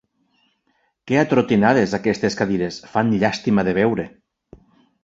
Que 1.11 1.19
atrotinades, 1.23 1.93
aquestes 1.99 2.39
cadires: 2.41 2.81
fan 2.95 3.17
llàstima 3.25 3.69
de 3.71 3.79
veure! 3.83 4.09